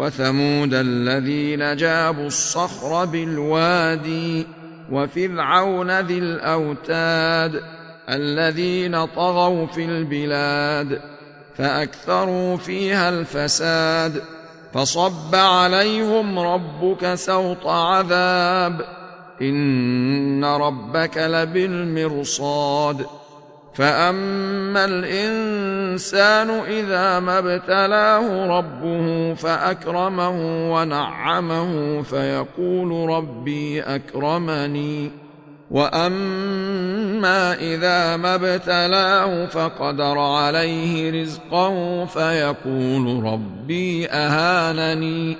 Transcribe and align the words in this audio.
وثمود 0.00 0.74
الذين 0.74 1.76
جابوا 1.76 2.26
الصخر 2.26 3.04
بالوادي 3.04 4.46
وفرعون 4.92 6.00
ذي 6.00 6.18
الأوتاد 6.18 7.62
الذين 8.08 9.04
طغوا 9.04 9.66
في 9.66 9.84
البلاد 9.84 11.00
فأكثروا 11.56 12.56
فيها 12.56 13.08
الفساد 13.08 14.22
فصب 14.74 15.34
عليهم 15.34 16.38
ربك 16.38 17.14
سوط 17.14 17.66
عذاب 17.66 18.80
إن 19.42 20.44
ربك 20.44 21.16
لبالمرصاد 21.16 23.06
فاما 23.80 24.84
الانسان 24.84 26.50
اذا 26.50 27.20
ما 27.20 27.38
ابتلاه 27.38 28.46
ربه 28.58 29.34
فاكرمه 29.34 30.30
ونعمه 30.72 32.02
فيقول 32.02 33.10
ربي 33.10 33.82
اكرمني 33.82 35.10
واما 35.70 37.54
اذا 37.54 38.16
ما 38.16 38.34
ابتلاه 38.34 39.46
فقدر 39.46 40.18
عليه 40.18 41.22
رزقه 41.22 42.04
فيقول 42.04 43.24
ربي 43.24 44.06
اهانني 44.10 45.36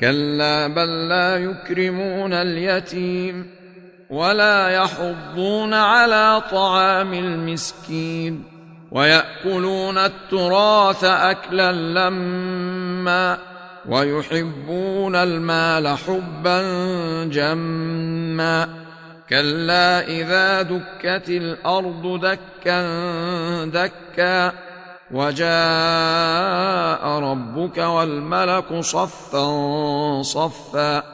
كلا 0.00 0.66
بل 0.66 1.08
لا 1.08 1.36
يكرمون 1.36 2.32
اليتيم 2.32 3.46
ولا 4.10 4.68
يحضون 4.68 5.74
على 5.74 6.42
طعام 6.50 7.14
المسكين 7.14 8.44
ويأكلون 8.90 9.98
التراث 9.98 11.04
أكلا 11.04 11.72
لما 11.72 13.38
ويحبون 13.88 15.16
المال 15.16 15.88
حبا 15.88 16.62
جما 17.24 18.68
كلا 19.28 20.06
إذا 20.06 20.62
دكت 20.62 21.28
الأرض 21.28 22.20
دكا 22.20 22.84
دكا 23.64 24.52
وجاء 25.10 25.48
ربك 27.08 27.78
والملك 27.78 28.80
صفا 28.80 30.22
صفا 30.22 31.13